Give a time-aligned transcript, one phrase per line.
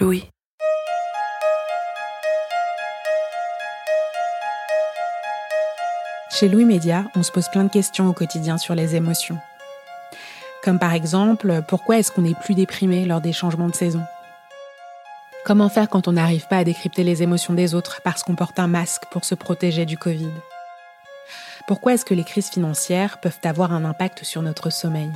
[0.00, 0.24] Louis.
[6.30, 9.36] Chez Louis Média, on se pose plein de questions au quotidien sur les émotions.
[10.64, 14.00] Comme par exemple, pourquoi est-ce qu'on est plus déprimé lors des changements de saison?
[15.44, 18.58] Comment faire quand on n'arrive pas à décrypter les émotions des autres parce qu'on porte
[18.58, 20.30] un masque pour se protéger du Covid?
[21.66, 25.10] Pourquoi est-ce que les crises financières peuvent avoir un impact sur notre sommeil?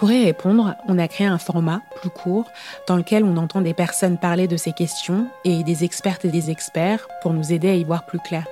[0.00, 2.50] Pour y répondre, on a créé un format plus court
[2.86, 6.50] dans lequel on entend des personnes parler de ces questions et des expertes et des
[6.50, 8.46] experts pour nous aider à y voir plus clair.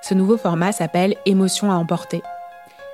[0.00, 2.22] Ce nouveau format s'appelle Émotion à emporter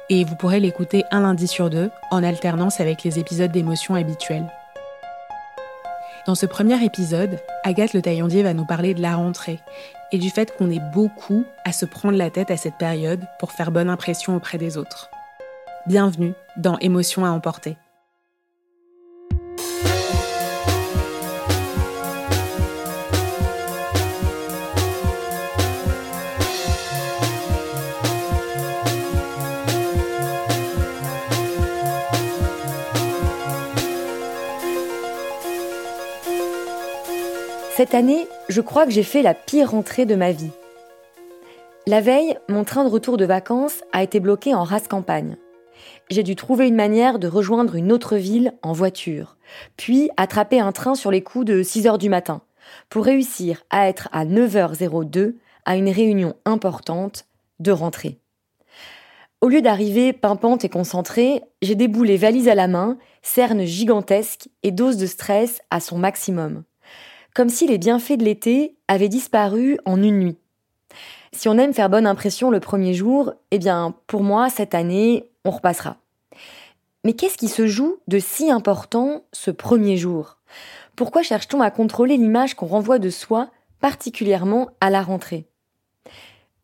[0.08, 4.50] et vous pourrez l'écouter un lundi sur deux en alternance avec les épisodes d'émotions habituels.
[6.26, 9.60] Dans ce premier épisode, Agathe Le Taillandier va nous parler de la rentrée
[10.10, 13.52] et du fait qu'on est beaucoup à se prendre la tête à cette période pour
[13.52, 15.12] faire bonne impression auprès des autres.
[15.86, 17.74] Bienvenue dans Émotion à emporter.
[37.74, 40.50] Cette année, je crois que j'ai fait la pire rentrée de ma vie.
[41.86, 45.38] La veille, mon train de retour de vacances a été bloqué en race campagne
[46.10, 49.36] j'ai dû trouver une manière de rejoindre une autre ville en voiture,
[49.76, 52.42] puis attraper un train sur les coups de 6 heures du matin,
[52.88, 57.26] pour réussir à être à 9h02 à une réunion importante
[57.58, 58.18] de rentrée.
[59.40, 64.70] Au lieu d'arriver pimpante et concentrée, j'ai déboulé valise à la main, cerne gigantesque et
[64.70, 66.64] dose de stress à son maximum.
[67.34, 70.36] Comme si les bienfaits de l'été avaient disparu en une nuit.
[71.32, 75.29] Si on aime faire bonne impression le premier jour, eh bien, pour moi, cette année,
[75.44, 75.96] on repassera.
[77.04, 80.38] Mais qu'est-ce qui se joue de si important ce premier jour?
[80.96, 85.46] Pourquoi cherche-t-on à contrôler l'image qu'on renvoie de soi, particulièrement à la rentrée?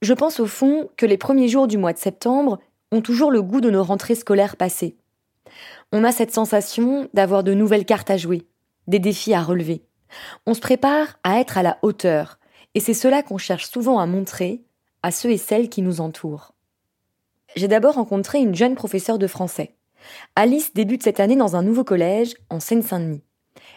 [0.02, 2.58] Je pense au fond que les premiers jours du mois de septembre
[2.92, 4.96] ont toujours le goût de nos rentrées scolaires passées.
[5.92, 8.46] On a cette sensation d'avoir de nouvelles cartes à jouer,
[8.88, 9.82] des défis à relever.
[10.46, 12.38] On se prépare à être à la hauteur,
[12.74, 14.62] et c'est cela qu'on cherche souvent à montrer
[15.02, 16.52] à ceux et celles qui nous entourent
[17.56, 19.74] j'ai d'abord rencontré une jeune professeure de français.
[20.36, 23.22] Alice débute cette année dans un nouveau collège en Seine-Saint-Denis.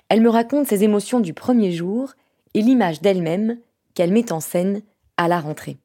[0.10, 2.14] Elle me raconte ses émotions du premier jour
[2.54, 3.58] et l'image d'elle-même
[3.96, 4.82] qu'elle met en scène
[5.18, 5.78] à la rentrée.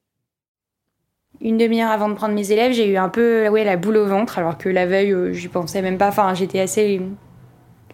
[1.41, 4.07] Une demi-heure avant de prendre mes élèves, j'ai eu un peu ouais, la boule au
[4.07, 6.09] ventre, alors que la veille, euh, j'y pensais même pas.
[6.09, 7.01] Enfin, j'étais assez.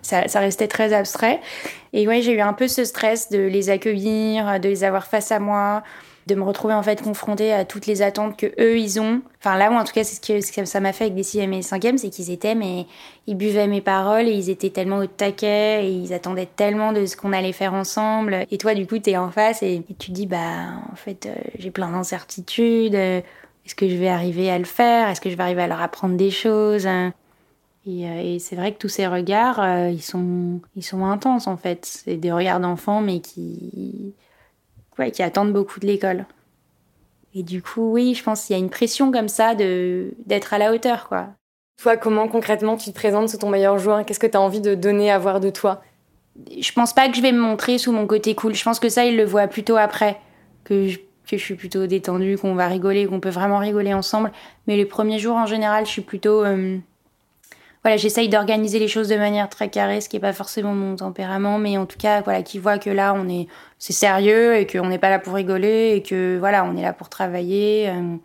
[0.03, 1.41] Ça, ça, restait très abstrait.
[1.93, 5.33] Et ouais, j'ai eu un peu ce stress de les accueillir, de les avoir face
[5.33, 5.83] à moi,
[6.27, 9.23] de me retrouver en fait confrontée à toutes les attentes que eux ils ont.
[9.41, 11.41] Enfin là moi en tout cas c'est ce que, ça m'a fait avec des 6
[11.41, 12.87] et 5 c'est qu'ils étaient mais
[13.27, 17.07] ils buvaient mes paroles et ils étaient tellement au taquet et ils attendaient tellement de
[17.07, 18.47] ce qu'on allait faire ensemble.
[18.51, 21.71] Et toi du coup t'es en face et, tu dis bah en fait euh, j'ai
[21.71, 22.95] plein d'incertitudes.
[22.95, 25.09] Est-ce que je vais arriver à le faire?
[25.09, 26.87] Est-ce que je vais arriver à leur apprendre des choses?
[27.87, 31.57] Et, euh, c'est vrai que tous ces regards, euh, ils sont, ils sont intenses en
[31.57, 31.87] fait.
[31.87, 34.15] C'est des regards d'enfants, mais qui,
[35.09, 36.27] qui attendent beaucoup de l'école.
[37.35, 40.53] Et du coup, oui, je pense qu'il y a une pression comme ça de d'être
[40.53, 41.29] à la hauteur, quoi.
[41.81, 44.01] Toi, comment concrètement tu te présentes sous ton meilleur jour?
[44.05, 45.81] Qu'est-ce que tu as envie de donner à voir de toi?
[46.59, 48.55] Je pense pas que je vais me montrer sous mon côté cool.
[48.55, 50.19] Je pense que ça, il le voit plutôt après.
[50.65, 54.33] Que je, que je suis plutôt détendue, qu'on va rigoler, qu'on peut vraiment rigoler ensemble.
[54.67, 56.77] Mais les premiers jours, en général, je suis plutôt euh,
[57.83, 60.97] voilà, j'essaye d'organiser les choses de manière très carrée, ce qui n'est pas forcément mon
[60.97, 63.49] tempérament, mais en tout cas, voilà, qui voit que là, on est,
[63.79, 66.93] c'est sérieux et qu'on n'est pas là pour rigoler et que voilà, on est là
[66.93, 67.89] pour travailler.
[67.89, 68.17] Euh,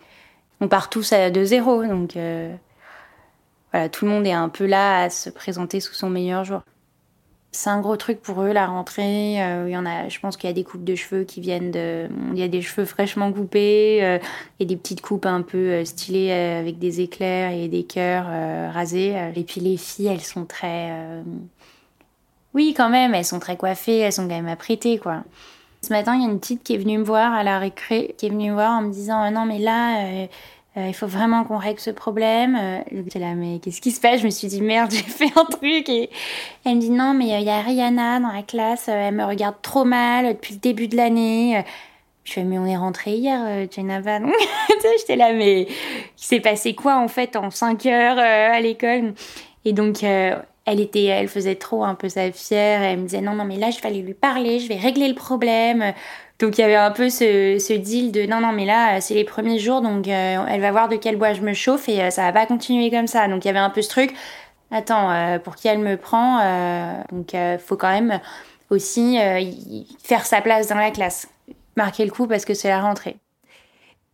[0.61, 2.53] on part tous à de zéro, donc euh,
[3.71, 6.61] voilà, tout le monde est un peu là à se présenter sous son meilleur jour.
[7.55, 9.41] C'est un gros truc pour eux, la rentrée.
[9.41, 11.39] Euh, il y en a, je pense qu'il y a des coupes de cheveux qui
[11.39, 12.09] viennent de.
[12.33, 14.19] Il y a des cheveux fraîchement coupés euh,
[14.59, 18.27] et des petites coupes un peu euh, stylées avec des éclairs et des cœurs
[18.73, 19.15] rasés.
[19.37, 20.91] Et puis les filles, elles sont très.
[22.53, 25.23] Oui, quand même, elles sont très coiffées, elles sont quand même apprêtées, quoi.
[25.81, 28.15] Ce matin, il y a une petite qui est venue me voir à la récré,
[28.17, 30.27] qui est venue me voir en me disant Non, mais là
[30.77, 32.57] il faut vraiment qu'on règle ce problème.
[32.59, 34.19] Euh, j'étais là, mais qu'est-ce qui se passe?
[34.19, 35.87] Je me suis dit, merde, j'ai fait un truc.
[35.89, 36.09] Et
[36.65, 39.23] elle me dit, non, mais euh, il y a Rihanna dans la classe, elle me
[39.23, 41.63] regarde trop mal depuis le début de l'année.
[42.23, 44.33] Je fais, mais on est rentré hier, Jenna Donc,
[44.99, 45.67] j'étais là, mais il
[46.15, 49.13] s'est passé quoi en fait en 5 heures à l'école?
[49.63, 50.03] Et donc,
[50.65, 52.81] elle était, elle faisait trop un peu sa fière.
[52.81, 55.07] Elle me disait, non, non, mais là, je vais aller lui parler, je vais régler
[55.07, 55.93] le problème.
[56.39, 59.23] Donc il y avait un peu ce, deal de non non mais là c'est les
[59.23, 62.09] premiers jours donc euh, elle va voir de quel bois je me chauffe et euh,
[62.09, 63.27] ça va pas continuer comme ça.
[63.27, 64.13] Donc il y avait un peu ce truc.
[64.69, 66.39] Attends euh, pour qui elle me prend
[67.11, 68.19] donc faut quand même
[68.69, 69.17] aussi
[70.03, 71.29] faire sa place dans la classe,
[71.77, 73.17] marquer le coup parce que c'est la rentrée.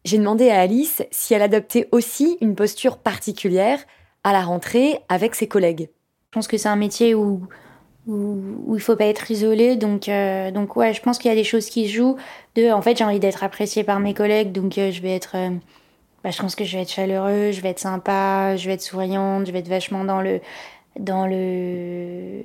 [0.04, 3.80] J'ai demandé à Alice si elle adoptait aussi une posture particulière
[4.24, 5.90] à la rentrée avec ses collègues.
[6.32, 7.42] Je pense que c'est un métier où
[8.08, 9.76] où, il faut pas être isolé.
[9.76, 12.18] Donc, euh, donc ouais, je pense qu'il y a des choses qui jouent.
[12.56, 15.36] De, en fait, j'ai envie d'être appréciée par mes collègues, donc euh, je vais être.
[15.36, 15.50] Euh,
[16.24, 18.82] bah, je pense que je vais être chaleureux, je vais être sympa, je vais être
[18.82, 20.40] souriante, je vais être vachement dans le,
[21.00, 22.44] dans le,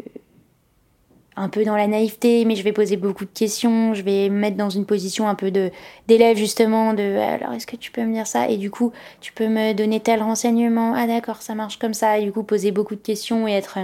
[1.37, 4.39] un peu dans la naïveté, mais je vais poser beaucoup de questions, je vais me
[4.39, 5.71] mettre dans une position un peu de
[6.09, 8.49] d'élève justement, de alors est-ce que tu peux me dire ça?
[8.49, 12.19] Et du coup tu peux me donner tel renseignement, ah d'accord ça marche comme ça,
[12.19, 13.79] et du coup poser beaucoup de questions et être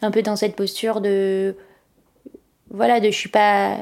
[0.00, 1.56] un peu dans cette posture de
[2.70, 3.76] voilà de je suis pas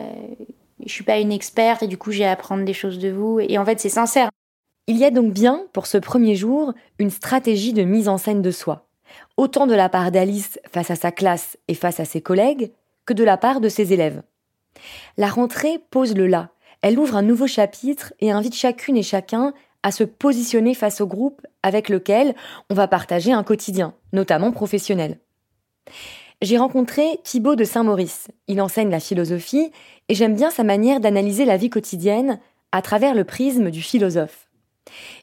[0.84, 3.38] je suis pas une experte et du coup j'ai à apprendre des choses de vous
[3.40, 4.30] et en fait c'est sincère.
[4.86, 8.40] Il y a donc bien pour ce premier jour une stratégie de mise en scène
[8.42, 8.88] de soi,
[9.36, 12.72] autant de la part d'Alice face à sa classe et face à ses collègues
[13.06, 14.22] que de la part de ses élèves.
[15.16, 16.50] La rentrée pose le là.
[16.82, 19.52] Elle ouvre un nouveau chapitre et invite chacune et chacun
[19.82, 22.34] à se positionner face au groupe avec lequel
[22.68, 25.18] on va partager un quotidien, notamment professionnel.
[26.42, 28.28] J'ai rencontré Thibaut de Saint-Maurice.
[28.48, 29.72] Il enseigne la philosophie
[30.08, 32.40] et j'aime bien sa manière d'analyser la vie quotidienne
[32.72, 34.48] à travers le prisme du philosophe.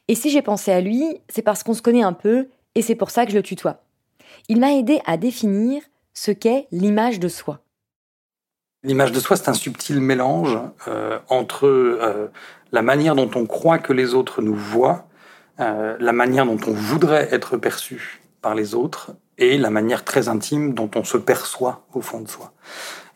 [0.06, 2.94] Et si j'ai pensé à lui, c'est parce qu'on se connaît un peu et c'est
[2.94, 3.82] pour ça que je le tutoie.
[4.48, 5.82] Il m'a aidé à définir
[6.14, 7.60] ce qu'est l'image de soi.
[8.88, 10.58] L'image de soi, c'est un subtil mélange
[10.88, 12.28] euh, entre euh,
[12.72, 15.04] la manière dont on croit que les autres nous voient,
[15.60, 20.28] euh, la manière dont on voudrait être perçu par les autres et la manière très
[20.28, 22.54] intime dont on se perçoit au fond de soi.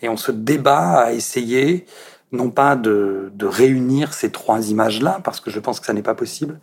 [0.02, 1.86] Et on se débat à essayer
[2.32, 6.02] non pas de, de réunir ces trois images-là, parce que je pense que ça n'est
[6.02, 6.60] pas possible,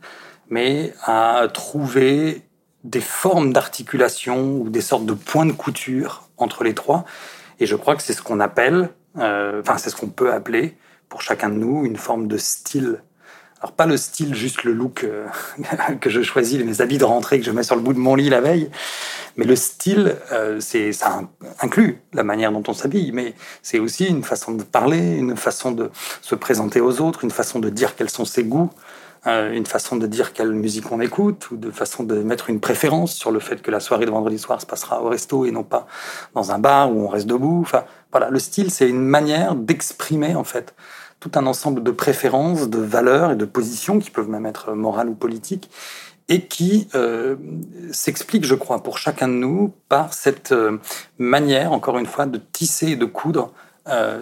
[0.51, 2.43] mais à trouver
[2.83, 7.05] des formes d'articulation ou des sortes de points de couture entre les trois
[7.59, 10.77] et je crois que c'est ce qu'on appelle, enfin c'est ce qu'on peut appeler
[11.09, 13.01] pour chacun de nous une forme de style.
[13.61, 15.25] Alors pas le style, juste le look euh,
[15.99, 18.15] que je choisis, mes habits de rentrée que je mets sur le bout de mon
[18.15, 18.69] lit la veille,
[19.35, 21.23] mais le style, euh, c'est ça
[21.59, 25.71] inclut la manière dont on s'habille, mais c'est aussi une façon de parler, une façon
[25.71, 25.91] de
[26.21, 28.77] se présenter aux autres, une façon de dire quels sont ses goûts, euh,
[29.25, 33.13] une façon de dire quelle musique on écoute, ou de façon de mettre une préférence
[33.13, 35.63] sur le fait que la soirée de vendredi soir se passera au resto et non
[35.63, 35.87] pas
[36.35, 37.59] dans un bar où on reste debout.
[37.61, 40.73] Enfin, voilà, le style, c'est une manière d'exprimer en fait
[41.19, 45.09] tout un ensemble de préférences, de valeurs et de positions qui peuvent même être morales
[45.09, 45.69] ou politiques
[46.29, 47.35] et qui euh,
[47.91, 50.77] s'explique, je crois, pour chacun de nous par cette euh,
[51.17, 53.51] manière, encore une fois, de tisser et de coudre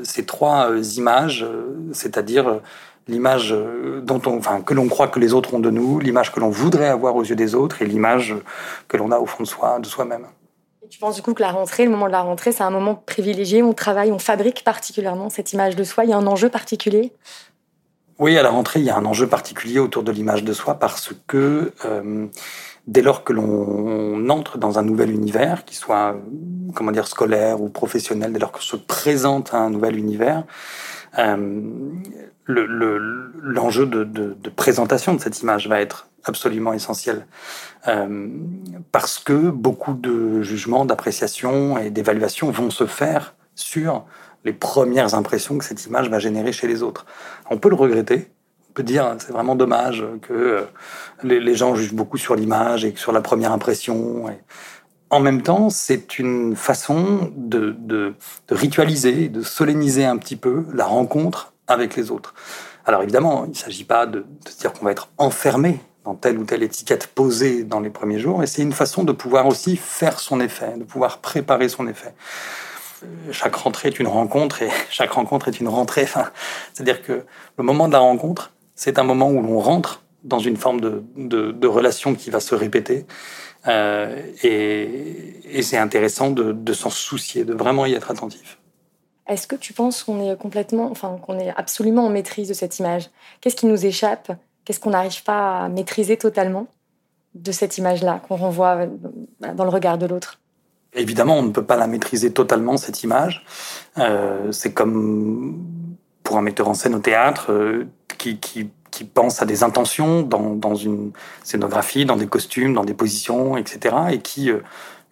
[0.03, 1.45] ces trois images,
[1.91, 2.61] c'est-à-dire
[3.07, 6.31] l'image euh, dont on, enfin, que l'on croit que les autres ont de nous, l'image
[6.31, 8.35] que l'on voudrait avoir aux yeux des autres et l'image
[8.87, 10.27] que l'on a au fond de soi, de soi-même.
[10.89, 12.95] tu penses du coup que la rentrée, le moment de la rentrée, c'est un moment
[12.95, 16.49] privilégié, on travaille, on fabrique particulièrement cette image de soi, il y a un enjeu
[16.49, 17.13] particulier?
[18.19, 20.79] Oui, à la rentrée, il y a un enjeu particulier autour de l'image de soi
[20.79, 22.25] parce que euh,
[22.87, 26.15] dès lors que l'on entre dans un nouvel univers, qu'il soit
[26.73, 30.45] comment dire scolaire ou professionnel, dès lors qu'on se présente à un nouvel univers,
[31.19, 31.61] euh,
[32.47, 37.25] l'enjeu le, de, présentation de cette image va être absolument essentiel.
[37.87, 38.27] Euh,
[38.91, 44.05] parce que beaucoup de jugements, d'appréciation et d'évaluation vont se faire sur
[44.43, 47.05] les premières impressions que cette image va générer chez les autres.
[47.49, 48.29] On peut le regretter,
[48.69, 50.61] on peut dire c'est vraiment dommage que euh,
[51.23, 54.25] les, gens jugent beaucoup sur l'image et sur la première impression.
[55.09, 58.13] En même temps, c'est une façon de, de,
[58.49, 62.33] ritualiser, de solenniser un petit peu la rencontre avec les autres.
[62.85, 66.37] Alors évidemment, il ne s'agit pas de, de, dire qu'on va être enfermé dans telle
[66.37, 69.75] ou telle étiquette posée dans les premiers jours, et c'est une façon de pouvoir aussi
[69.75, 72.13] faire son effet, de pouvoir préparer son effet.
[73.31, 76.03] Chaque rentrée est une rencontre et chaque rencontre est une rentrée.
[76.03, 76.29] Enfin,
[76.73, 77.25] c'est-à-dire que
[77.57, 81.67] le moment de la rencontre, c'est un moment où l'on rentre dans une forme de,
[81.67, 83.05] relation qui va se répéter.
[83.67, 88.57] Euh, et, c'est intéressant de s'en soucier, de vraiment y être attentif.
[89.27, 92.79] Est-ce que tu penses qu'on est complètement, enfin, qu'on est absolument en maîtrise de cette
[92.79, 93.09] image?
[93.41, 94.31] Qu'est-ce qui nous échappe?
[94.63, 96.67] Qu'est-ce qu'on n'arrive pas à maîtriser totalement
[97.35, 100.39] de cette image-là qu'on renvoie euh, dans le regard de l'autre?
[100.93, 103.45] Évidemment, on ne peut pas la maîtriser totalement, cette image.
[103.97, 105.65] Euh, c'est comme
[106.23, 107.85] pour un metteur en scène au théâtre euh,
[108.17, 108.69] qui, qui,
[109.13, 111.11] pense à des intentions dans, dans, une
[111.43, 113.95] scénographie, dans des costumes, dans des positions, etc.
[114.11, 114.49] Et qui,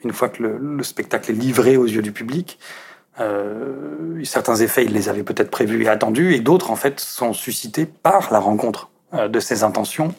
[0.04, 2.58] une fois que le, spectacle est livré aux yeux du public,
[3.20, 7.34] euh, certains effets, il les avait peut-être prévus et attendus, et d'autres, en fait, sont
[7.34, 10.14] suscités par la rencontre euh, de ces intentions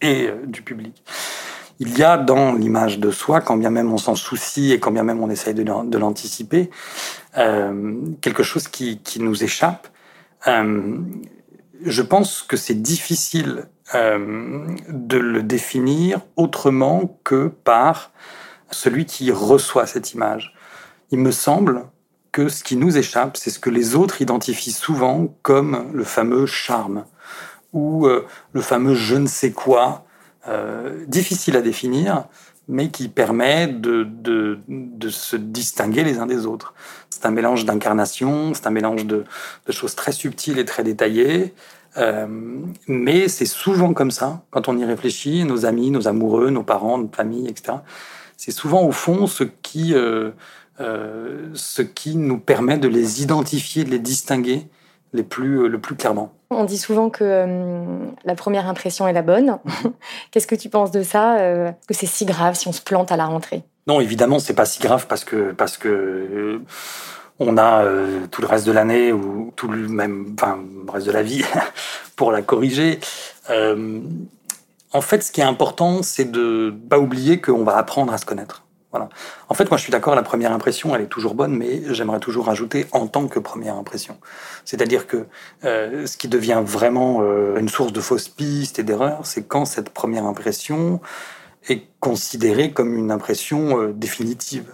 [0.00, 1.02] et euh, du public.
[1.80, 4.92] Il y a dans l'image de soi, quand bien même on s'en soucie et quand
[4.92, 6.70] bien même on essaye de l'anticiper,
[7.36, 9.88] euh, quelque chose qui, qui nous échappe.
[10.46, 10.98] Euh,
[11.84, 18.12] je pense que c'est difficile de le définir autrement que par
[18.70, 20.54] celui qui reçoit cette image.
[21.10, 21.84] Il me semble
[22.34, 26.46] que ce qui nous échappe, c'est ce que les autres identifient souvent comme le fameux
[26.46, 27.04] charme
[27.72, 30.04] ou euh, le fameux je ne sais quoi,
[30.48, 32.24] euh, difficile à définir,
[32.66, 36.74] mais qui permet de, de, se distinguer les uns des autres.
[37.08, 39.24] C'est un mélange d'incarnation, c'est un mélange de,
[39.66, 41.54] de, choses très subtiles et très détaillées,
[41.98, 42.26] euh,
[42.88, 46.98] mais c'est souvent comme ça, quand on y réfléchit, nos amis, nos amoureux, nos parents,
[46.98, 47.78] notre famille, etc.
[48.36, 49.94] C'est souvent au fond ce qui...
[50.80, 54.66] Euh, ce qui nous permet de les identifier, de les distinguer
[55.12, 56.32] les plus, euh, le plus clairement.
[56.50, 59.58] On dit souvent que euh, la première impression est la bonne.
[60.32, 61.36] Qu'est-ce que tu penses de ça
[61.86, 63.62] Que c'est si grave si on se plante à la rentrée?
[63.86, 66.60] Non, évidemment, c'est pas si grave parce que parce que
[67.38, 67.84] on a
[68.30, 71.44] tout le reste de l'année ou tout le même, enfin, le reste de la vie
[72.16, 72.98] pour la corriger.
[73.48, 78.26] en fait, ce qui est important, c'est de pas oublier qu'on va apprendre à se
[78.26, 78.63] connaître.
[79.48, 82.20] En fait, moi, je suis d'accord, la première impression, elle est toujours bonne, mais j'aimerais
[82.20, 84.18] toujours ajouter en tant que première impression.
[84.64, 85.26] C'est-à-dire que
[85.64, 89.64] euh, ce qui devient vraiment euh, une source de fausses pistes et d'erreurs, c'est quand
[89.64, 91.00] cette première impression
[91.68, 94.66] est considérée comme une impression euh, définitive.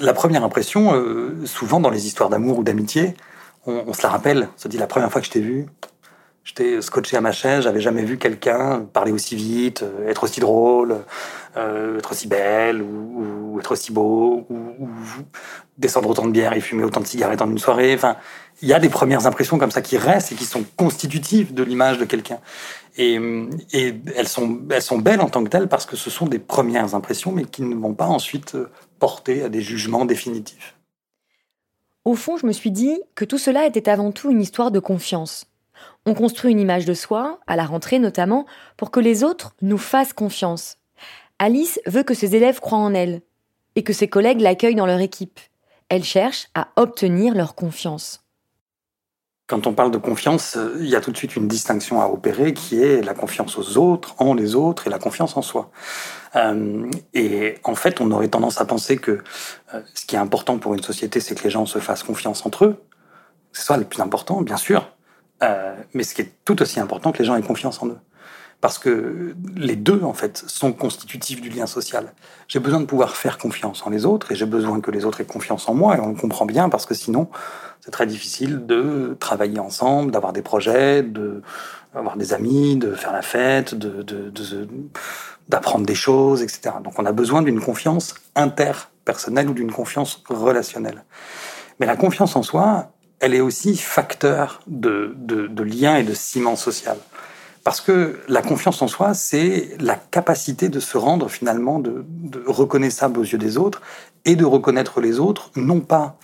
[0.00, 0.82] la première impression,
[1.44, 3.14] souvent dans les histoires d'amour ou d'amitié,
[3.66, 5.66] on, on, se la rappelle, on se dit la première fois que je t'ai vu,
[6.48, 10.40] J'étais scotché à ma chaise, j'avais jamais vu quelqu'un parler aussi vite, euh, être aussi
[10.40, 10.96] drôle,
[11.58, 14.88] euh, être aussi belle, ou, être aussi beau, ou,
[15.76, 17.94] descendre autant de bière et fumer autant de cigarettes en une soirée.
[17.94, 18.16] Enfin,
[18.62, 21.62] il y a des premières impressions comme ça qui restent et qui sont constitutives de
[21.62, 22.38] l'image de quelqu'un.
[22.96, 23.20] Et,
[24.16, 26.94] elles, sont, elles sont belles en tant que telles parce que ce sont des premières
[26.94, 28.56] impressions, mais qui ne vont pas ensuite
[28.98, 30.76] porter à des jugements définitifs.
[32.06, 34.80] Au fond, je me suis dit que tout cela était avant tout une histoire de
[34.80, 35.44] confiance
[36.08, 38.46] on construit une image de soi, à la rentrée notamment,
[38.76, 40.78] pour que les autres nous fassent confiance.
[41.38, 43.20] Alice veut que ses élèves croient en elle
[43.76, 45.38] et que ses collègues l'accueillent dans leur équipe.
[45.90, 48.24] Elle cherche à obtenir leur confiance.
[49.46, 52.52] Quand on parle de confiance, il y a tout de suite une distinction à opérer
[52.52, 55.70] qui est la confiance aux autres, en les autres et la confiance en soi.
[56.36, 59.22] Euh, et en fait, on aurait tendance à penser que
[59.74, 62.44] euh, ce qui est important pour une société, c'est que les gens se fassent confiance
[62.44, 62.82] entre eux.
[63.52, 64.90] C'est ça le plus important, bien sûr.
[65.42, 67.98] Euh, mais ce qui est tout aussi important, que les gens aient confiance en eux.
[68.60, 72.12] Parce que les deux, en fait, sont constitutifs du lien social.
[72.48, 75.20] J'ai besoin de pouvoir faire confiance en les autres et j'ai besoin que les autres
[75.20, 77.28] aient confiance en moi et on le comprend bien parce que sinon,
[77.80, 81.42] c'est très difficile de travailler ensemble, d'avoir des projets, de
[81.94, 83.76] avoir des amis, de faire la fête,
[85.48, 86.76] d'apprendre des choses, etc.
[86.82, 91.04] Donc on a besoin d'une confiance interpersonnelle ou d'une confiance relationnelle.
[91.78, 96.56] Mais la confiance en soi, elle est aussi facteur de, de, lien et de ciment
[96.56, 96.96] social.
[97.64, 102.04] Parce que la confiance en soi, c'est la capacité de se rendre finalement de,
[102.46, 103.82] reconnaissable aux yeux des autres
[104.24, 106.16] et de reconnaître les autres, non pas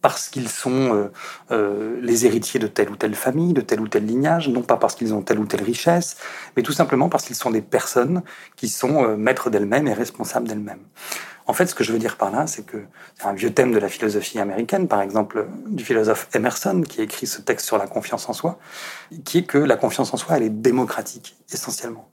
[0.00, 1.12] parce qu'ils sont euh,
[1.50, 4.76] euh, les héritiers de telle ou telle famille, de tel ou tel lignage, non pas
[4.76, 6.16] parce qu'ils ont telle ou telle richesse,
[6.56, 8.22] mais tout simplement parce qu'ils sont des personnes
[8.56, 10.82] qui sont euh, maîtres d'elles-mêmes et responsables d'elles-mêmes.
[11.48, 12.76] En fait, ce que je veux dire par là, c'est que
[13.16, 17.26] c'est un vieux thème de la philosophie américaine, par exemple du philosophe Emerson, qui écrit
[17.26, 18.58] ce texte sur la confiance en soi,
[19.24, 22.10] qui est que la confiance en soi, elle est démocratique, essentiellement.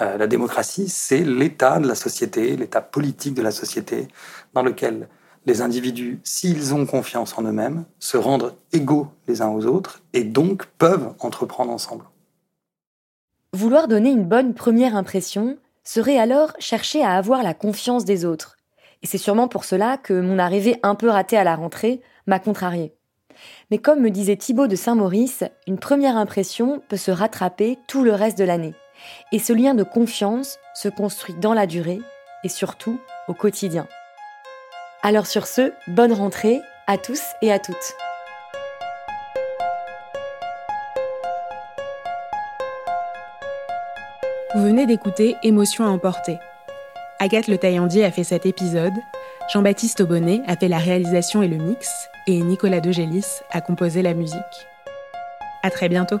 [0.00, 4.08] Euh, la démocratie, c'est l'état de la société, l'état politique de la société,
[4.54, 5.08] dans lequel
[5.44, 10.24] les individus, s'ils ont confiance en eux-mêmes, se rendent égaux les uns aux autres et
[10.24, 12.04] donc peuvent entreprendre ensemble.
[13.52, 18.57] Vouloir donner une bonne première impression serait alors chercher à avoir la confiance des autres.
[19.02, 22.38] Et c'est sûrement pour cela que mon arrivée un peu ratée à la rentrée m'a
[22.38, 22.92] contrariée.
[23.70, 28.12] Mais comme me disait Thibaut de Saint-Maurice, une première impression peut se rattraper tout le
[28.12, 28.74] reste de l'année.
[29.30, 32.00] Et ce lien de confiance se construit dans la durée
[32.42, 33.86] et surtout au quotidien.
[35.02, 37.94] Alors sur ce, bonne rentrée à tous et à toutes.
[44.54, 46.38] Vous venez d'écouter Émotion à emporter.
[47.20, 48.92] Agathe Le Taillandier a fait cet épisode,
[49.52, 54.14] Jean-Baptiste Aubonnet a fait la réalisation et le mix, et Nicolas Degélis a composé la
[54.14, 54.38] musique.
[55.64, 56.20] À très bientôt.